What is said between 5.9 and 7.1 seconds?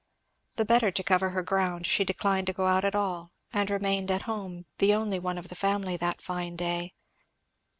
that fine day.